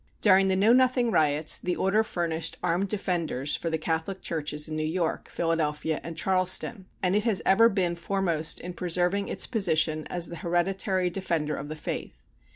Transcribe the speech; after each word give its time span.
During 0.19 0.47
the 0.47 0.55
Know 0.55 0.73
Nothing 0.73 1.11
riots, 1.11 1.59
the 1.59 1.75
Order 1.75 2.01
furnished 2.03 2.57
armed 2.63 2.87
defenders 2.87 3.55
for 3.55 3.69
the 3.69 3.77
Catholic 3.77 4.23
churches 4.23 4.67
in 4.67 4.75
New 4.75 4.83
York, 4.83 5.29
Philadelphia, 5.29 6.01
and 6.03 6.17
Charleston, 6.17 6.87
and 7.03 7.15
it 7.15 7.23
has 7.25 7.43
ever 7.45 7.69
been 7.69 7.95
foremost 7.95 8.59
in 8.59 8.73
preserving 8.73 9.27
its 9.27 9.45
position 9.45 10.07
as 10.07 10.25
the 10.29 10.37
hereditary 10.37 11.11
defender 11.11 11.55
of 11.55 11.69
the 11.69 11.75
faith. 11.75 12.19